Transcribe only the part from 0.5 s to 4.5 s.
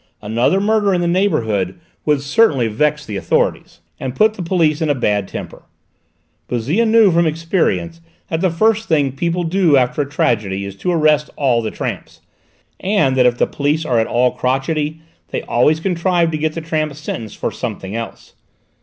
murder in the neighbourhood would certainly vex the authorities, and put the